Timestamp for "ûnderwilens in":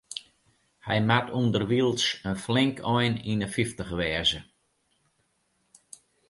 1.39-2.35